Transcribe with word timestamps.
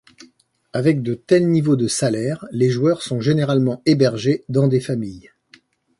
Avec 0.73 1.03
de 1.03 1.13
tels 1.13 1.47
niveaux 1.47 1.75
de 1.75 1.87
salaires, 1.87 2.47
les 2.49 2.71
joueurs 2.71 3.03
sont 3.03 3.21
généralement 3.21 3.83
hébergés 3.85 4.45
dans 4.49 4.67
des 4.67 4.79
familles. 4.79 5.29